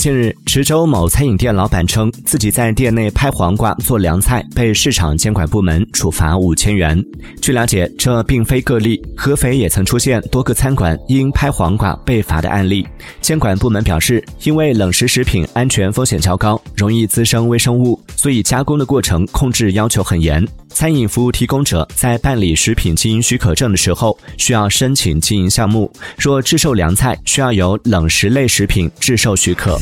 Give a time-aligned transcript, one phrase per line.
[0.00, 6.98] 近日，池州某餐饮店老板称，自己在店内拍黄瓜做凉菜，被市场监管部门处罚五千元。
[7.42, 12.88] 据了解，这并非个例，合肥也曾出现多个餐馆因拍黄瓜被罚的案例。
[13.20, 20.46] 监管部门表示，因为冷食食品安全风险较高，容易滋生微生物，所以加工的过程控制要求很严。
[20.68, 25.90] 餐饮服务提供者在办理食品经营许可证的时候，需要申请经营项目。
[26.18, 29.80] 若制售凉菜，需要有冷食类食品制售许可。